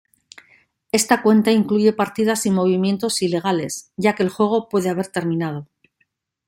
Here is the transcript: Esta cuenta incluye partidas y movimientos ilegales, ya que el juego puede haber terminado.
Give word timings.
Esta 0.91 1.21
cuenta 1.21 1.51
incluye 1.51 1.93
partidas 1.93 2.47
y 2.47 2.49
movimientos 2.49 3.21
ilegales, 3.21 3.91
ya 3.97 4.15
que 4.15 4.23
el 4.23 4.29
juego 4.29 4.67
puede 4.67 4.89
haber 4.89 5.05
terminado. 5.05 5.67